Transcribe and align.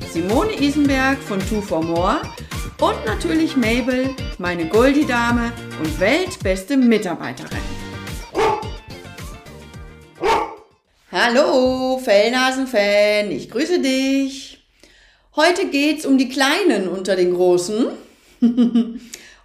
Simone 0.00 0.52
Isenberg 0.60 1.18
von 1.18 1.40
Two 1.40 1.60
for 1.60 1.82
More 1.82 2.20
und 2.80 3.04
natürlich 3.04 3.56
Mabel, 3.56 4.10
meine 4.38 4.66
Goldie-Dame 4.66 5.52
und 5.80 6.00
weltbeste 6.00 6.76
Mitarbeiterin. 6.76 7.58
Hallo, 11.10 11.98
Fellnasen-Fan, 11.98 13.30
ich 13.30 13.50
grüße 13.50 13.80
dich. 13.80 14.66
Heute 15.34 15.68
geht's 15.68 16.04
um 16.04 16.18
die 16.18 16.28
Kleinen 16.28 16.88
unter 16.88 17.16
den 17.16 17.34
Großen, 17.34 17.86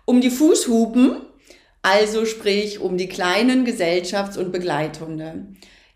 um 0.06 0.22
die 0.22 0.30
Fußhupen, 0.30 1.18
also 1.82 2.26
sprich 2.26 2.80
um 2.80 2.98
die 2.98 3.08
kleinen 3.08 3.66
Gesellschafts- 3.66 4.38
und 4.38 4.52
Begleithunde. 4.52 5.46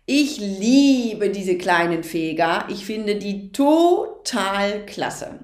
Ich 0.08 0.38
liebe 0.38 1.30
diese 1.30 1.58
kleinen 1.58 2.04
Feger. 2.04 2.66
Ich 2.68 2.86
finde 2.86 3.16
die 3.16 3.50
total 3.50 4.86
klasse. 4.86 5.40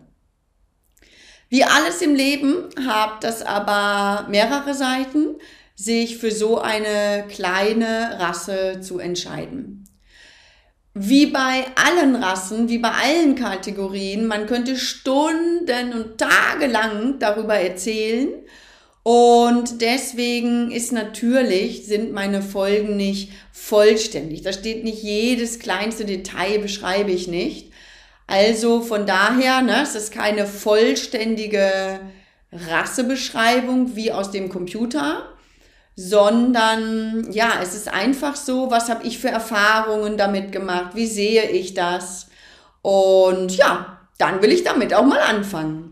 Wie 1.48 1.64
alles 1.64 2.00
im 2.00 2.14
Leben 2.14 2.68
hat 2.86 3.24
das 3.24 3.42
aber 3.42 4.28
mehrere 4.30 4.72
Seiten, 4.72 5.34
sich 5.74 6.16
für 6.16 6.30
so 6.30 6.60
eine 6.60 7.27
kleine 7.28 8.20
Rasse 8.20 8.80
zu 8.80 9.00
entscheiden. 9.00 9.84
Wie 10.94 11.26
bei 11.26 11.64
allen 11.74 12.14
Rassen, 12.14 12.69
wie 12.69 12.78
bei 12.78 12.91
allen 12.91 13.34
Kategorien, 13.34 14.26
man 14.26 14.47
könnte 14.47 14.76
Stunden 14.76 15.92
und 15.92 16.19
Tage 16.19 16.66
lang 16.69 17.19
darüber 17.19 17.56
erzählen 17.56 18.28
und 19.03 19.81
deswegen 19.81 20.70
ist 20.70 20.92
natürlich, 20.92 21.86
sind 21.86 22.12
meine 22.12 22.41
Folgen 22.41 22.97
nicht 22.97 23.33
vollständig. 23.53 24.42
Da 24.42 24.53
steht 24.53 24.84
nicht 24.84 25.03
jedes 25.03 25.59
kleinste 25.59 26.05
Detail, 26.05 26.61
beschreibe 26.61 27.11
ich 27.11 27.27
nicht. 27.27 27.72
Also 28.28 28.81
von 28.81 29.05
daher, 29.06 29.61
ne, 29.62 29.83
es 29.83 29.97
ist 29.97 30.12
keine 30.12 30.47
vollständige 30.47 32.00
Rassebeschreibung 32.53 33.97
wie 33.97 34.12
aus 34.12 34.31
dem 34.31 34.48
Computer, 34.48 35.28
sondern 35.97 37.31
ja, 37.33 37.55
es 37.61 37.75
ist 37.75 37.92
einfach 37.92 38.37
so, 38.37 38.70
was 38.70 38.89
habe 38.89 39.05
ich 39.05 39.19
für 39.19 39.28
Erfahrungen 39.28 40.16
damit 40.16 40.53
gemacht, 40.53 40.94
wie 40.94 41.06
sehe 41.06 41.50
ich 41.50 41.75
das? 41.75 42.28
Und 42.83 43.56
ja, 43.56 43.98
dann 44.19 44.42
will 44.42 44.53
ich 44.53 44.62
damit 44.62 44.94
auch 44.94 45.05
mal 45.05 45.20
anfangen. 45.20 45.91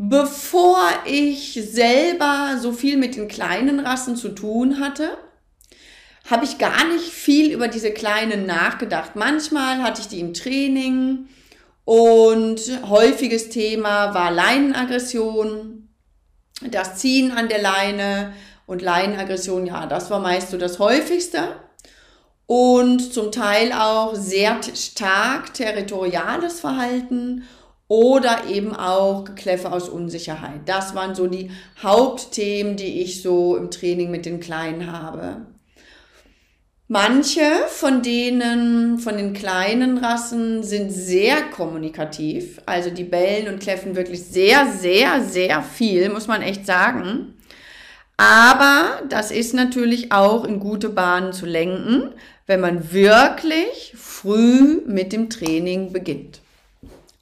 Bevor 0.00 0.78
ich 1.06 1.54
selber 1.54 2.56
so 2.60 2.70
viel 2.70 2.96
mit 2.96 3.16
den 3.16 3.26
kleinen 3.26 3.80
Rassen 3.80 4.14
zu 4.14 4.28
tun 4.28 4.78
hatte, 4.78 5.18
habe 6.30 6.44
ich 6.44 6.58
gar 6.58 6.84
nicht 6.86 7.10
viel 7.10 7.52
über 7.52 7.66
diese 7.66 7.90
kleinen 7.90 8.46
nachgedacht. 8.46 9.16
Manchmal 9.16 9.82
hatte 9.82 10.00
ich 10.00 10.06
die 10.06 10.20
im 10.20 10.34
Training 10.34 11.26
und 11.84 12.60
häufiges 12.88 13.48
Thema 13.48 14.14
war 14.14 14.30
Leinenaggression, 14.30 15.88
das 16.70 16.96
Ziehen 16.98 17.32
an 17.32 17.48
der 17.48 17.60
Leine 17.60 18.32
und 18.66 18.82
Leinenaggression, 18.82 19.66
ja, 19.66 19.86
das 19.86 20.10
war 20.10 20.20
meist 20.20 20.50
so 20.50 20.58
das 20.58 20.78
häufigste. 20.78 21.56
Und 22.46 23.12
zum 23.12 23.32
Teil 23.32 23.72
auch 23.72 24.14
sehr 24.14 24.60
stark 24.74 25.54
territoriales 25.54 26.60
Verhalten 26.60 27.42
oder 27.88 28.44
eben 28.48 28.76
auch 28.76 29.24
Gekläffe 29.24 29.72
aus 29.72 29.88
Unsicherheit. 29.88 30.60
Das 30.66 30.94
waren 30.94 31.14
so 31.14 31.26
die 31.26 31.50
Hauptthemen, 31.82 32.76
die 32.76 33.02
ich 33.02 33.22
so 33.22 33.56
im 33.56 33.70
Training 33.70 34.10
mit 34.10 34.26
den 34.26 34.40
Kleinen 34.40 34.92
habe. 34.92 35.46
Manche 36.90 37.42
von 37.68 38.00
denen, 38.00 38.98
von 38.98 39.18
den 39.18 39.34
kleinen 39.34 39.98
Rassen 39.98 40.62
sind 40.62 40.90
sehr 40.90 41.42
kommunikativ. 41.42 42.60
Also 42.64 42.88
die 42.88 43.04
bellen 43.04 43.52
und 43.52 43.60
kläffen 43.60 43.94
wirklich 43.94 44.24
sehr, 44.24 44.66
sehr, 44.66 45.22
sehr 45.22 45.62
viel, 45.62 46.08
muss 46.08 46.28
man 46.28 46.40
echt 46.40 46.64
sagen. 46.64 47.34
Aber 48.16 49.02
das 49.08 49.30
ist 49.30 49.54
natürlich 49.54 50.12
auch 50.12 50.44
in 50.44 50.60
gute 50.60 50.88
Bahnen 50.88 51.32
zu 51.32 51.46
lenken, 51.46 52.14
wenn 52.46 52.60
man 52.60 52.90
wirklich 52.90 53.94
früh 53.96 54.80
mit 54.86 55.12
dem 55.12 55.28
Training 55.28 55.92
beginnt. 55.92 56.40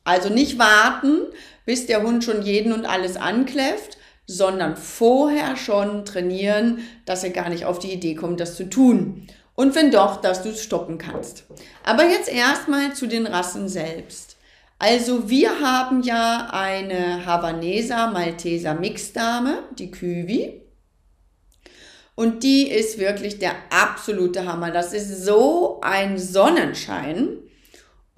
Also 0.06 0.28
nicht 0.28 0.56
warten, 0.56 1.22
bis 1.64 1.86
der 1.86 2.04
Hund 2.04 2.22
schon 2.22 2.42
jeden 2.42 2.72
und 2.72 2.86
alles 2.86 3.16
ankläfft, 3.16 3.98
sondern 4.24 4.76
vorher 4.76 5.56
schon 5.56 6.04
trainieren, 6.04 6.78
dass 7.06 7.24
er 7.24 7.30
gar 7.30 7.48
nicht 7.48 7.64
auf 7.64 7.80
die 7.80 7.92
Idee 7.92 8.14
kommt, 8.14 8.38
das 8.38 8.54
zu 8.54 8.70
tun. 8.70 9.26
Und 9.56 9.74
wenn 9.74 9.90
doch, 9.90 10.20
dass 10.20 10.44
du 10.44 10.50
es 10.50 10.62
stoppen 10.62 10.98
kannst. 10.98 11.44
Aber 11.82 12.04
jetzt 12.04 12.32
erstmal 12.32 12.94
zu 12.94 13.08
den 13.08 13.26
Rassen 13.26 13.68
selbst. 13.68 14.36
Also 14.78 15.28
wir 15.28 15.58
haben 15.60 16.02
ja 16.02 16.50
eine 16.52 17.26
Havaneser 17.26 18.12
Malteser 18.12 18.74
Mixdame, 18.74 19.64
die 19.76 19.90
Küwi. 19.90 20.62
Und 22.14 22.44
die 22.44 22.68
ist 22.70 23.00
wirklich 23.00 23.40
der 23.40 23.54
absolute 23.70 24.46
Hammer. 24.46 24.70
Das 24.70 24.92
ist 24.92 25.24
so 25.24 25.80
ein 25.82 26.16
Sonnenschein. 26.16 27.38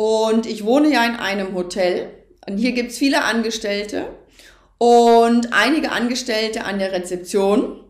Und 0.00 0.46
ich 0.46 0.64
wohne 0.64 0.92
ja 0.92 1.04
in 1.04 1.16
einem 1.16 1.56
Hotel. 1.56 2.10
Und 2.48 2.56
hier 2.56 2.70
gibt's 2.70 2.98
viele 2.98 3.24
Angestellte 3.24 4.06
und 4.78 5.52
einige 5.52 5.90
Angestellte 5.90 6.64
an 6.64 6.78
der 6.78 6.92
Rezeption. 6.92 7.80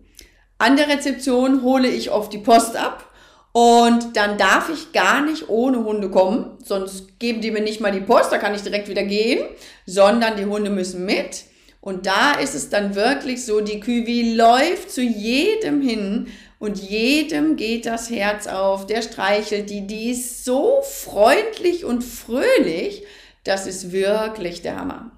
An 0.57 0.79
der 0.79 0.89
Rezeption 0.89 1.63
hole 1.63 1.87
ich 1.87 2.11
oft 2.11 2.33
die 2.33 2.39
Post 2.39 2.77
ab 2.77 3.13
und 3.53 4.17
dann 4.17 4.39
darf 4.39 4.71
ich 4.71 4.93
gar 4.93 5.21
nicht 5.21 5.51
ohne 5.51 5.85
Hunde 5.85 6.11
kommen, 6.11 6.57
sonst 6.65 7.19
geben 7.19 7.43
die 7.43 7.51
mir 7.51 7.61
nicht 7.61 7.83
mal 7.83 7.93
die 7.93 8.01
Post, 8.01 8.33
da 8.33 8.39
kann 8.39 8.55
ich 8.55 8.63
direkt 8.63 8.89
wieder 8.89 9.05
gehen, 9.05 9.47
sondern 9.85 10.37
die 10.39 10.47
Hunde 10.47 10.71
müssen 10.71 11.05
mit. 11.05 11.45
Und 11.83 12.07
da 12.07 12.33
ist 12.33 12.55
es 12.55 12.71
dann 12.71 12.95
wirklich 12.95 13.45
so, 13.45 13.61
die 13.61 13.81
Küwi 13.81 14.35
läuft 14.35 14.91
zu 14.91 15.03
jedem 15.03 15.83
hin 15.83 16.29
und 16.59 16.79
jedem 16.79 17.57
geht 17.57 17.87
das 17.87 18.11
Herz 18.11 18.47
auf, 18.47 18.87
der 18.87 19.03
streichelt 19.03 19.71
die, 19.71 19.87
die 19.87 20.11
ist 20.11 20.45
so 20.45 20.83
freundlich 20.83 21.85
und 21.85 22.03
fröhlich, 22.03 23.05
das 23.45 23.67
ist 23.67 23.93
wirklich 23.93 24.63
der 24.63 24.77
Hammer. 24.77 25.13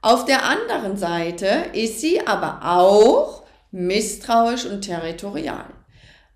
Auf 0.00 0.24
der 0.24 0.44
anderen 0.44 0.96
Seite 0.96 1.66
ist 1.72 2.00
sie 2.00 2.26
aber 2.26 2.60
auch 2.64 3.44
misstrauisch 3.70 4.66
und 4.66 4.82
territorial. 4.82 5.66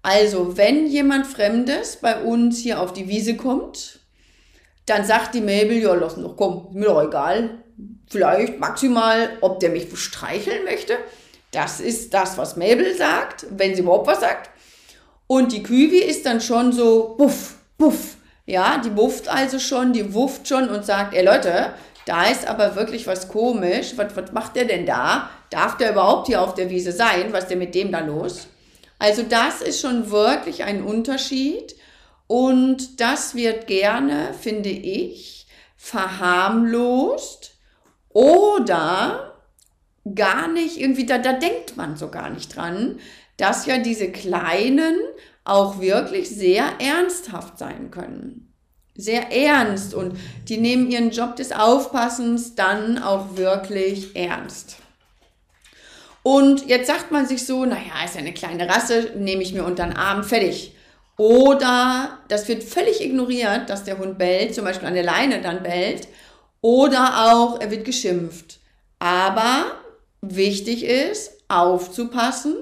Also, 0.03 0.57
wenn 0.57 0.87
jemand 0.87 1.27
Fremdes 1.27 1.97
bei 1.97 2.23
uns 2.23 2.61
hier 2.61 2.81
auf 2.81 2.93
die 2.93 3.09
Wiese 3.09 3.37
kommt, 3.37 3.99
dann 4.87 5.05
sagt 5.05 5.35
die 5.35 5.41
Mabel, 5.41 5.83
ja, 5.83 5.95
lass 5.95 6.15
doch, 6.15 6.37
komm, 6.37 6.69
mir 6.75 6.87
doch 6.87 7.03
egal. 7.03 7.59
Vielleicht 8.09 8.61
maximal, 8.61 9.31
ob 9.41 9.59
der 9.59 9.71
mich 9.71 9.89
streicheln 9.99 10.63
möchte. 10.65 10.97
Das 11.51 11.81
ist 11.81 12.13
das, 12.13 12.37
was 12.39 12.57
Mabel 12.57 12.95
sagt, 12.97 13.47
wenn 13.51 13.75
sie 13.75 13.83
überhaupt 13.83 14.07
was 14.07 14.21
sagt. 14.21 14.51
Und 15.27 15.53
die 15.53 15.63
Küwi 15.63 15.99
ist 15.99 16.27
dann 16.27 16.41
schon 16.41 16.73
so, 16.73 17.15
buff, 17.17 17.55
buff. 17.79 18.17
Ja, 18.47 18.79
die 18.79 18.97
wufft 18.97 19.29
also 19.29 19.59
schon, 19.59 19.93
die 19.93 20.15
wufft 20.15 20.47
schon 20.47 20.69
und 20.69 20.85
sagt, 20.85 21.15
ey 21.15 21.25
Leute, 21.25 21.73
da 22.05 22.27
ist 22.27 22.47
aber 22.47 22.77
wirklich 22.77 23.07
was 23.09 23.29
komisch. 23.29 23.95
Was, 23.97 24.15
was 24.15 24.33
macht 24.33 24.55
der 24.55 24.67
denn 24.67 24.87
da? 24.87 25.31
Darf 25.51 25.77
der 25.77 25.91
überhaupt 25.91 26.29
hier 26.29 26.41
auf 26.41 26.55
der 26.55 26.71
Wiese 26.71 26.93
sein? 26.93 27.33
Was 27.33 27.45
ist 27.45 27.51
denn 27.51 27.59
mit 27.59 27.75
dem 27.75 27.91
da 27.91 28.01
los? 28.01 28.47
Also 28.99 29.23
das 29.23 29.61
ist 29.61 29.81
schon 29.81 30.11
wirklich 30.11 30.63
ein 30.63 30.85
Unterschied. 30.85 31.75
Und 32.29 33.01
das 33.01 33.35
wird 33.35 33.67
gerne, 33.67 34.35
finde 34.41 34.69
ich, 34.69 35.47
verharmlost 35.77 37.53
oder 38.11 39.36
gar 40.15 40.49
nicht, 40.49 40.79
irgendwie, 40.79 41.07
da, 41.07 41.19
da 41.19 41.33
denkt 41.33 41.77
man 41.77 41.97
so 41.97 42.09
gar 42.11 42.31
nicht 42.31 42.55
dran, 42.55 42.99
dass 43.37 43.67
ja 43.67 43.79
diese 43.79 44.11
Kleinen 44.11 44.97
auch 45.45 45.81
wirklich 45.81 46.31
sehr 46.31 46.65
ernsthaft 46.81 47.59
sein 47.59 47.91
können. 47.91 48.53
Sehr 48.95 49.31
ernst 49.31 49.95
und 49.95 50.19
die 50.49 50.57
nehmen 50.57 50.91
ihren 50.91 51.11
Job 51.11 51.37
des 51.37 51.53
Aufpassens 51.53 52.55
dann 52.55 52.99
auch 52.99 53.37
wirklich 53.37 54.17
ernst. 54.17 54.77
Und 56.23 56.67
jetzt 56.67 56.89
sagt 56.89 57.13
man 57.13 57.27
sich 57.27 57.47
so, 57.47 57.65
naja, 57.65 58.05
ist 58.05 58.15
ja 58.15 58.21
eine 58.21 58.33
kleine 58.35 58.69
Rasse, 58.69 59.13
nehme 59.17 59.43
ich 59.43 59.53
mir 59.53 59.65
unter 59.65 59.85
den 59.85 59.97
Arm, 59.97 60.25
fertig. 60.25 60.75
Oder 61.19 62.19
das 62.29 62.49
wird 62.49 62.65
völlig 62.65 63.01
ignoriert, 63.01 63.71
dass 63.71 63.85
der 63.85 63.99
Hund 63.99 64.19
bellt, 64.19 64.55
zum 64.55 64.65
Beispiel 64.65 64.89
an 64.89 64.95
der 64.95 65.05
Leine 65.05 65.41
dann 65.41 65.63
bellt. 65.63 66.09
Oder 66.61 67.33
auch, 67.33 67.61
er 67.61 67.71
wird 67.71 67.85
geschimpft. 67.85 68.59
Aber 68.99 69.67
wichtig 70.21 70.85
ist, 70.85 71.33
aufzupassen 71.49 72.55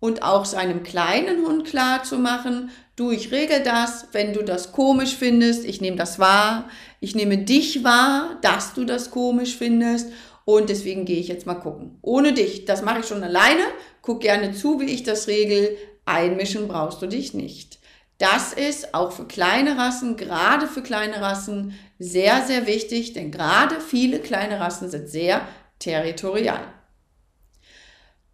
und 0.00 0.22
auch 0.22 0.44
seinem 0.44 0.82
kleinen 0.82 1.46
Hund 1.46 1.66
klar 1.66 2.02
zu 2.02 2.18
machen, 2.18 2.70
du, 2.96 3.10
ich 3.10 3.32
regel 3.32 3.62
das, 3.62 4.08
wenn 4.12 4.32
du 4.32 4.42
das 4.42 4.72
komisch 4.72 5.16
findest, 5.16 5.64
ich 5.64 5.80
nehme 5.80 5.96
das 5.96 6.18
wahr, 6.18 6.68
ich 7.00 7.14
nehme 7.14 7.38
dich 7.38 7.84
wahr, 7.84 8.38
dass 8.42 8.74
du 8.74 8.84
das 8.84 9.10
komisch 9.10 9.56
findest 9.56 10.10
und 10.44 10.68
deswegen 10.68 11.04
gehe 11.04 11.18
ich 11.20 11.28
jetzt 11.28 11.46
mal 11.46 11.54
gucken. 11.54 11.98
Ohne 12.02 12.32
dich, 12.32 12.64
das 12.64 12.82
mache 12.82 13.00
ich 13.00 13.06
schon 13.06 13.22
alleine, 13.22 13.62
guck 14.02 14.20
gerne 14.20 14.52
zu, 14.52 14.80
wie 14.80 14.92
ich 14.92 15.02
das 15.02 15.28
regel, 15.28 15.76
einmischen 16.04 16.68
brauchst 16.68 17.02
du 17.02 17.06
dich 17.06 17.34
nicht. 17.34 17.78
Das 18.18 18.54
ist 18.54 18.94
auch 18.94 19.12
für 19.12 19.26
kleine 19.26 19.76
Rassen, 19.76 20.16
gerade 20.16 20.66
für 20.66 20.82
kleine 20.82 21.20
Rassen, 21.20 21.74
sehr, 21.98 22.42
sehr 22.42 22.66
wichtig, 22.66 23.12
denn 23.12 23.30
gerade 23.30 23.80
viele 23.80 24.20
kleine 24.20 24.60
Rassen 24.60 24.90
sind 24.90 25.08
sehr 25.08 25.42
territorial. 25.78 26.60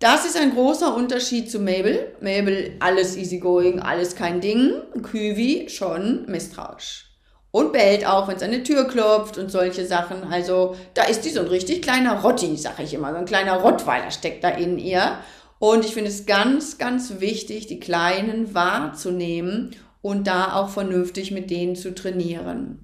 Das 0.02 0.24
ist 0.24 0.36
ein 0.36 0.52
großer 0.52 0.96
Unterschied 0.96 1.48
zu 1.48 1.60
Mabel. 1.60 2.16
Mabel, 2.20 2.74
alles 2.80 3.16
easygoing, 3.16 3.78
alles 3.78 4.16
kein 4.16 4.40
Ding. 4.40 4.72
Küwi 5.00 5.68
schon 5.68 6.26
misstrauisch. 6.26 7.06
Und 7.52 7.72
bellt 7.72 8.04
auch, 8.04 8.26
wenn 8.26 8.34
es 8.34 8.42
an 8.42 8.50
die 8.50 8.64
Tür 8.64 8.88
klopft 8.88 9.38
und 9.38 9.52
solche 9.52 9.86
Sachen. 9.86 10.24
Also 10.24 10.74
da 10.94 11.04
ist 11.04 11.20
die 11.20 11.30
so 11.30 11.38
ein 11.38 11.46
richtig 11.46 11.82
kleiner 11.82 12.20
Rotti, 12.20 12.56
sag 12.56 12.80
ich 12.80 12.94
immer. 12.94 13.12
So 13.12 13.18
ein 13.18 13.26
kleiner 13.26 13.60
Rottweiler 13.60 14.10
steckt 14.10 14.42
da 14.42 14.48
in 14.48 14.76
ihr. 14.80 15.18
Und 15.60 15.84
ich 15.84 15.94
finde 15.94 16.10
es 16.10 16.26
ganz, 16.26 16.78
ganz 16.78 17.20
wichtig, 17.20 17.68
die 17.68 17.78
Kleinen 17.78 18.56
wahrzunehmen 18.56 19.76
und 20.00 20.26
da 20.26 20.54
auch 20.54 20.70
vernünftig 20.70 21.30
mit 21.30 21.48
denen 21.48 21.76
zu 21.76 21.94
trainieren. 21.94 22.81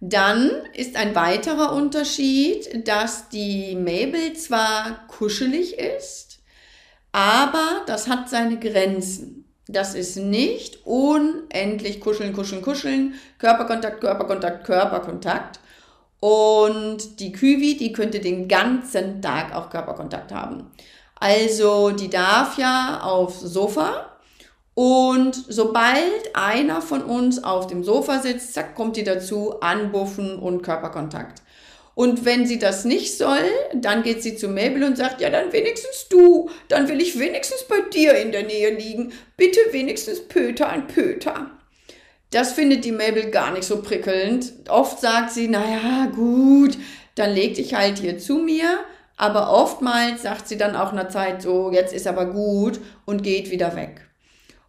Dann 0.00 0.50
ist 0.74 0.96
ein 0.96 1.14
weiterer 1.14 1.72
Unterschied, 1.72 2.86
dass 2.86 3.28
die 3.30 3.74
Mabel 3.74 4.34
zwar 4.34 5.06
kuschelig 5.08 5.78
ist, 5.78 6.38
aber 7.10 7.82
das 7.86 8.08
hat 8.08 8.28
seine 8.28 8.58
Grenzen. 8.58 9.44
Das 9.66 9.94
ist 9.94 10.16
nicht 10.16 10.86
unendlich 10.86 12.00
kuscheln, 12.00 12.32
kuscheln, 12.32 12.62
kuscheln, 12.62 13.14
Körperkontakt, 13.38 14.00
Körperkontakt, 14.00 14.64
Körperkontakt. 14.64 15.60
Und 16.20 17.20
die 17.20 17.32
Küwi, 17.32 17.76
die 17.76 17.92
könnte 17.92 18.20
den 18.20 18.48
ganzen 18.48 19.20
Tag 19.20 19.54
auch 19.54 19.68
Körperkontakt 19.68 20.32
haben. 20.32 20.70
Also 21.16 21.90
die 21.90 22.08
darf 22.08 22.56
ja 22.56 23.00
aufs 23.02 23.40
Sofa 23.40 24.17
und 24.78 25.34
sobald 25.48 26.36
einer 26.36 26.80
von 26.80 27.02
uns 27.02 27.42
auf 27.42 27.66
dem 27.66 27.82
Sofa 27.82 28.20
sitzt, 28.20 28.54
zack, 28.54 28.76
kommt 28.76 28.96
die 28.96 29.02
dazu, 29.02 29.60
anbuffen 29.60 30.38
und 30.38 30.62
Körperkontakt. 30.62 31.42
Und 31.96 32.24
wenn 32.24 32.46
sie 32.46 32.60
das 32.60 32.84
nicht 32.84 33.18
soll, 33.18 33.42
dann 33.74 34.04
geht 34.04 34.22
sie 34.22 34.36
zu 34.36 34.46
Mabel 34.46 34.84
und 34.84 34.96
sagt, 34.96 35.20
ja, 35.20 35.30
dann 35.30 35.52
wenigstens 35.52 36.06
du, 36.08 36.48
dann 36.68 36.88
will 36.88 37.00
ich 37.00 37.18
wenigstens 37.18 37.64
bei 37.64 37.80
dir 37.92 38.14
in 38.18 38.30
der 38.30 38.44
Nähe 38.44 38.70
liegen. 38.72 39.12
Bitte 39.36 39.58
wenigstens 39.72 40.20
Pöter 40.20 40.68
an 40.68 40.86
Pöter. 40.86 41.50
Das 42.30 42.52
findet 42.52 42.84
die 42.84 42.92
Mabel 42.92 43.32
gar 43.32 43.50
nicht 43.50 43.64
so 43.64 43.82
prickelnd. 43.82 44.52
Oft 44.68 45.00
sagt 45.00 45.32
sie, 45.32 45.48
naja, 45.48 46.06
gut, 46.14 46.78
dann 47.16 47.34
leg 47.34 47.54
dich 47.54 47.74
halt 47.74 47.98
hier 47.98 48.18
zu 48.18 48.36
mir. 48.38 48.78
Aber 49.16 49.52
oftmals 49.52 50.22
sagt 50.22 50.46
sie 50.46 50.56
dann 50.56 50.76
auch 50.76 50.92
einer 50.92 51.08
Zeit 51.08 51.42
so, 51.42 51.72
jetzt 51.72 51.92
ist 51.92 52.06
aber 52.06 52.26
gut 52.26 52.78
und 53.06 53.24
geht 53.24 53.50
wieder 53.50 53.74
weg. 53.74 54.07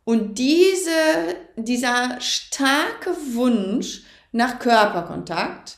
Und 0.10 0.40
diese, 0.40 1.36
dieser 1.56 2.20
starke 2.20 3.12
Wunsch 3.34 4.02
nach 4.32 4.58
Körperkontakt, 4.58 5.78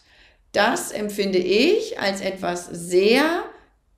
das 0.54 0.94
empfinde 0.94 1.38
ich 1.38 2.00
als 2.00 2.22
etwas 2.22 2.70
sehr 2.72 3.44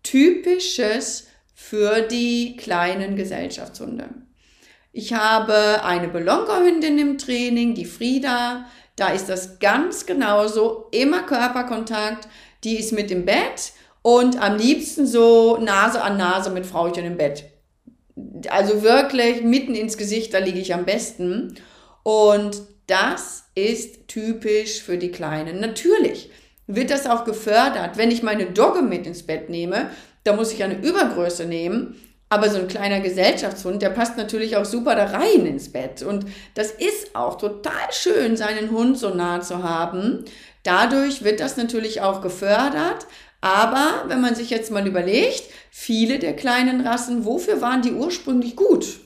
Typisches 0.01 1.27
für 1.53 2.01
die 2.01 2.57
kleinen 2.57 3.15
Gesellschaftshunde. 3.15 4.09
Ich 4.91 5.13
habe 5.13 5.83
eine 5.83 6.07
Belonker-Hündin 6.07 6.97
im 6.97 7.19
Training, 7.19 7.75
die 7.75 7.85
Frieda. 7.85 8.65
Da 8.95 9.09
ist 9.09 9.29
das 9.29 9.59
ganz 9.59 10.07
genauso. 10.07 10.87
Immer 10.89 11.27
Körperkontakt. 11.27 12.27
Die 12.63 12.79
ist 12.79 12.91
mit 12.91 13.11
im 13.11 13.25
Bett 13.25 13.73
und 14.01 14.41
am 14.41 14.57
liebsten 14.57 15.05
so 15.05 15.57
Nase 15.57 16.01
an 16.01 16.17
Nase 16.17 16.49
mit 16.49 16.65
Frauchen 16.65 17.05
im 17.05 17.17
Bett 17.17 17.52
also 18.49 18.83
wirklich 18.83 19.41
mitten 19.41 19.75
ins 19.75 19.97
Gesicht, 19.97 20.33
da 20.33 20.39
liege 20.39 20.59
ich 20.59 20.73
am 20.73 20.85
besten. 20.85 21.55
Und 22.03 22.61
das 22.87 23.45
ist 23.55 24.07
typisch 24.07 24.81
für 24.81 24.97
die 24.97 25.11
Kleinen. 25.11 25.59
Natürlich 25.59 26.29
wird 26.67 26.91
das 26.91 27.07
auch 27.07 27.25
gefördert. 27.25 27.97
Wenn 27.97 28.11
ich 28.11 28.23
meine 28.23 28.45
Dogge 28.47 28.81
mit 28.81 29.07
ins 29.07 29.23
Bett 29.23 29.49
nehme, 29.49 29.89
da 30.23 30.33
muss 30.33 30.53
ich 30.53 30.63
eine 30.63 30.77
Übergröße 30.77 31.45
nehmen. 31.45 31.95
Aber 32.29 32.49
so 32.49 32.57
ein 32.57 32.67
kleiner 32.67 32.99
Gesellschaftshund, 32.99 33.81
der 33.83 33.91
passt 33.91 34.17
natürlich 34.17 34.57
auch 34.57 34.65
super 34.65 34.95
da 34.95 35.05
rein 35.05 35.45
ins 35.45 35.71
Bett. 35.71 36.01
Und 36.01 36.25
das 36.55 36.71
ist 36.71 37.15
auch 37.15 37.37
total 37.37 37.91
schön, 37.91 38.37
seinen 38.37 38.71
Hund 38.71 38.97
so 38.97 39.13
nah 39.13 39.41
zu 39.41 39.61
haben. 39.61 40.25
Dadurch 40.63 41.23
wird 41.23 41.39
das 41.39 41.57
natürlich 41.57 42.01
auch 42.01 42.21
gefördert. 42.21 43.05
Aber 43.43 44.05
wenn 44.07 44.21
man 44.21 44.35
sich 44.35 44.49
jetzt 44.51 44.71
mal 44.71 44.87
überlegt, 44.87 45.43
viele 45.69 46.17
der 46.17 46.33
kleinen 46.33 46.79
Rassen, 46.87 47.25
wofür 47.25 47.59
waren 47.59 47.81
die 47.81 47.91
ursprünglich 47.91 48.55
gut? 48.55 49.01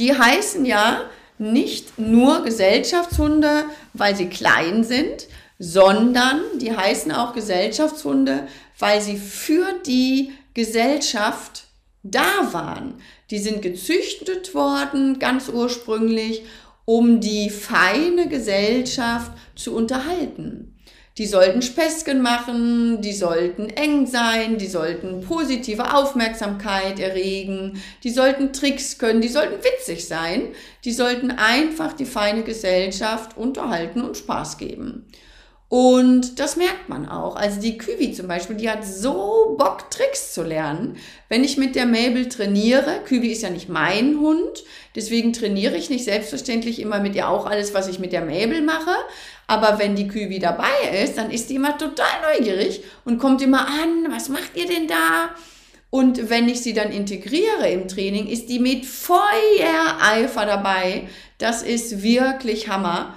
Die 0.00 0.18
heißen 0.18 0.66
ja 0.66 1.02
nicht 1.38 1.96
nur 1.96 2.42
Gesellschaftshunde, 2.42 3.66
weil 3.92 4.16
sie 4.16 4.26
klein 4.26 4.82
sind, 4.82 5.28
sondern 5.60 6.40
die 6.58 6.76
heißen 6.76 7.12
auch 7.12 7.32
Gesellschaftshunde, 7.32 8.48
weil 8.80 9.00
sie 9.00 9.16
für 9.16 9.74
die 9.86 10.32
Gesellschaft 10.52 11.66
da 12.02 12.52
waren. 12.52 12.94
Die 13.30 13.38
sind 13.38 13.62
gezüchtet 13.62 14.56
worden, 14.56 15.20
ganz 15.20 15.48
ursprünglich, 15.48 16.42
um 16.84 17.20
die 17.20 17.48
feine 17.48 18.26
Gesellschaft 18.28 19.30
zu 19.54 19.76
unterhalten. 19.76 20.79
Die 21.18 21.26
sollten 21.26 21.60
Späßchen 21.60 22.22
machen, 22.22 23.02
die 23.02 23.12
sollten 23.12 23.68
eng 23.68 24.06
sein, 24.06 24.58
die 24.58 24.68
sollten 24.68 25.20
positive 25.22 25.94
Aufmerksamkeit 25.94 27.00
erregen, 27.00 27.82
die 28.04 28.10
sollten 28.10 28.52
Tricks 28.52 28.96
können, 28.96 29.20
die 29.20 29.28
sollten 29.28 29.62
witzig 29.62 30.06
sein, 30.06 30.48
die 30.84 30.92
sollten 30.92 31.32
einfach 31.32 31.92
die 31.92 32.06
feine 32.06 32.42
Gesellschaft 32.42 33.36
unterhalten 33.36 34.02
und 34.02 34.16
Spaß 34.16 34.56
geben. 34.56 35.06
Und 35.70 36.40
das 36.40 36.56
merkt 36.56 36.88
man 36.88 37.08
auch. 37.08 37.36
Also 37.36 37.60
die 37.60 37.78
Küwi 37.78 38.10
zum 38.10 38.26
Beispiel, 38.26 38.56
die 38.56 38.68
hat 38.68 38.84
so 38.84 39.54
Bock, 39.56 39.88
Tricks 39.92 40.34
zu 40.34 40.42
lernen. 40.42 40.96
Wenn 41.28 41.44
ich 41.44 41.58
mit 41.58 41.76
der 41.76 41.86
Mabel 41.86 42.28
trainiere, 42.28 43.02
Küwi 43.04 43.28
ist 43.28 43.42
ja 43.42 43.50
nicht 43.50 43.68
mein 43.68 44.18
Hund, 44.18 44.64
deswegen 44.96 45.32
trainiere 45.32 45.76
ich 45.76 45.88
nicht 45.88 46.02
selbstverständlich 46.02 46.80
immer 46.80 46.98
mit 46.98 47.14
ihr 47.14 47.28
auch 47.28 47.46
alles, 47.46 47.72
was 47.72 47.86
ich 47.86 48.00
mit 48.00 48.12
der 48.12 48.22
Mabel 48.24 48.62
mache. 48.62 48.90
Aber 49.50 49.80
wenn 49.80 49.96
die 49.96 50.06
Küwi 50.06 50.38
dabei 50.38 51.02
ist, 51.02 51.18
dann 51.18 51.32
ist 51.32 51.50
die 51.50 51.56
immer 51.56 51.76
total 51.76 52.06
neugierig 52.22 52.84
und 53.04 53.18
kommt 53.18 53.42
immer 53.42 53.66
an, 53.66 54.06
was 54.08 54.28
macht 54.28 54.56
ihr 54.56 54.68
denn 54.68 54.86
da? 54.86 55.30
Und 55.90 56.30
wenn 56.30 56.48
ich 56.48 56.60
sie 56.60 56.72
dann 56.72 56.92
integriere 56.92 57.68
im 57.68 57.88
Training, 57.88 58.28
ist 58.28 58.48
die 58.48 58.60
mit 58.60 58.86
Feuereifer 58.86 60.46
dabei. 60.46 61.08
Das 61.38 61.64
ist 61.64 62.00
wirklich 62.00 62.68
Hammer. 62.68 63.14